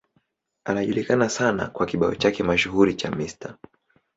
Anajulikana 0.65 1.29
sana 1.29 1.67
kwa 1.67 1.85
kibao 1.85 2.15
chake 2.15 2.43
mashuhuri 2.43 2.93
cha 2.93 3.11
Mr. 3.11 3.57